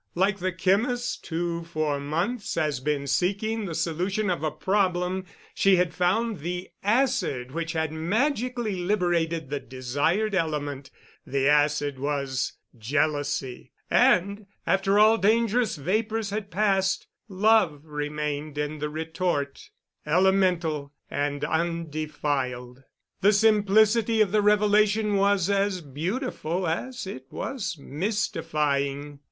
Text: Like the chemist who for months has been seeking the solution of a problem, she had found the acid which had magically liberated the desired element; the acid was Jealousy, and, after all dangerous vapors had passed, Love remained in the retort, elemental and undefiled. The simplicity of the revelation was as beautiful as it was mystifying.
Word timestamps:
Like 0.15 0.39
the 0.39 0.51
chemist 0.51 1.27
who 1.27 1.63
for 1.63 1.99
months 1.99 2.55
has 2.55 2.79
been 2.79 3.05
seeking 3.05 3.65
the 3.65 3.75
solution 3.75 4.31
of 4.31 4.41
a 4.41 4.49
problem, 4.49 5.25
she 5.53 5.75
had 5.75 5.93
found 5.93 6.39
the 6.39 6.71
acid 6.83 7.51
which 7.51 7.73
had 7.73 7.91
magically 7.91 8.77
liberated 8.77 9.51
the 9.51 9.59
desired 9.59 10.33
element; 10.33 10.89
the 11.23 11.47
acid 11.47 11.99
was 11.99 12.53
Jealousy, 12.75 13.73
and, 13.91 14.47
after 14.65 14.97
all 14.97 15.19
dangerous 15.19 15.75
vapors 15.75 16.31
had 16.31 16.49
passed, 16.49 17.05
Love 17.29 17.81
remained 17.85 18.57
in 18.57 18.79
the 18.79 18.89
retort, 18.89 19.69
elemental 20.03 20.93
and 21.11 21.43
undefiled. 21.43 22.81
The 23.21 23.33
simplicity 23.33 24.19
of 24.19 24.31
the 24.31 24.41
revelation 24.41 25.15
was 25.15 25.47
as 25.47 25.79
beautiful 25.79 26.65
as 26.67 27.05
it 27.05 27.27
was 27.29 27.77
mystifying. 27.79 29.19